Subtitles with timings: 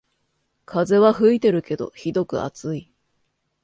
[0.65, 2.91] 風は吹いてるけどひどく暑い